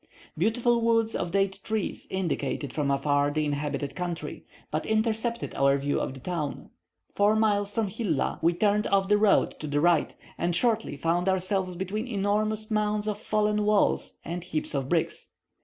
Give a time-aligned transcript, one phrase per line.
[0.35, 5.99] Beautiful woods of date trees indicated from afar the inhabited country, but intercepted our view
[5.99, 6.71] of the town.
[7.13, 11.29] Four miles from Hilla we turned off the road to the right, and shortly found
[11.29, 15.29] ourselves between enormous mounds of fallen walls and heaps of bricks.